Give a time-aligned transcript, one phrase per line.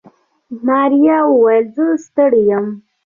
[0.65, 2.65] ماريا وويل زه ستړې يم.